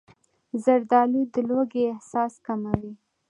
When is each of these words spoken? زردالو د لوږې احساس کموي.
زردالو 0.63 1.21
د 1.33 1.35
لوږې 1.49 1.83
احساس 1.93 2.33
کموي. 2.45 2.91